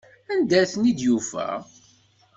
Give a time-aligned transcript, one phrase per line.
[0.31, 1.47] Anda ay ten-id-yufa?